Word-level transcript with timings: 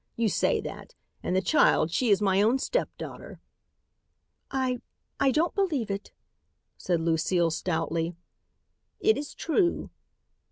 You 0.15 0.29
say 0.29 0.59
that. 0.61 0.95
And 1.21 1.35
the 1.35 1.43
child, 1.43 1.91
she 1.91 2.09
is 2.09 2.23
my 2.23 2.41
own 2.41 2.57
stepdaughter." 2.57 3.39
"I 4.49 4.81
I 5.19 5.29
don't 5.29 5.53
believe 5.53 5.91
it," 5.91 6.11
said 6.75 6.99
Lucile 7.01 7.51
stoutly. 7.51 8.15
"It 8.99 9.15
is 9.15 9.35
true." 9.35 9.91